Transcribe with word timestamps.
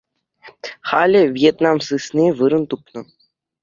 Халӗ 0.89 1.21
Вьетнам 1.37 1.77
сысни 1.87 2.25
вырӑн 2.37 2.63
тупнӑ. 2.69 3.01